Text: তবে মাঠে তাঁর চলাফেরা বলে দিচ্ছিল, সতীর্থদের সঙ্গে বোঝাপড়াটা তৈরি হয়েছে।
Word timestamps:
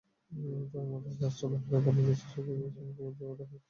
তবে 0.71 0.85
মাঠে 0.91 1.11
তাঁর 1.19 1.33
চলাফেরা 1.39 1.79
বলে 1.85 2.01
দিচ্ছিল, 2.07 2.29
সতীর্থদের 2.31 2.71
সঙ্গে 2.75 2.93
বোঝাপড়াটা 2.97 3.33
তৈরি 3.33 3.49
হয়েছে। 3.49 3.57